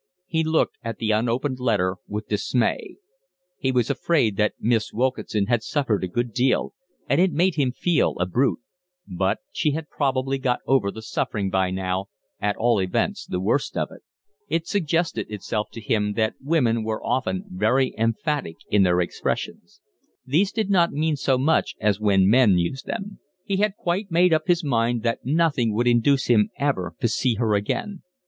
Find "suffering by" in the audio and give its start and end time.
11.03-11.69